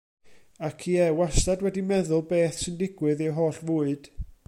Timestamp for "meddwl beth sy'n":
1.91-2.83